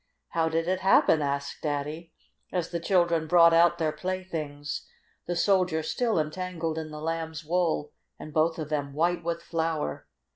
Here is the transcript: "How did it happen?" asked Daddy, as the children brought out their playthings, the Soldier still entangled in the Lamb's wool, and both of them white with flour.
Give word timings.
"How 0.29 0.49
did 0.49 0.67
it 0.67 0.79
happen?" 0.79 1.21
asked 1.21 1.61
Daddy, 1.61 2.11
as 2.51 2.69
the 2.71 2.79
children 2.79 3.27
brought 3.27 3.53
out 3.53 3.77
their 3.77 3.91
playthings, 3.91 4.87
the 5.27 5.35
Soldier 5.35 5.83
still 5.83 6.17
entangled 6.19 6.79
in 6.79 6.89
the 6.89 6.99
Lamb's 6.99 7.45
wool, 7.45 7.91
and 8.17 8.33
both 8.33 8.57
of 8.57 8.69
them 8.69 8.93
white 8.95 9.23
with 9.23 9.43
flour. 9.43 10.07